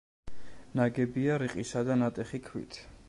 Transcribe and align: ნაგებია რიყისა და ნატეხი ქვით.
ნაგებია 0.79 1.35
რიყისა 1.43 1.85
და 1.91 1.99
ნატეხი 2.03 2.41
ქვით. 2.49 2.81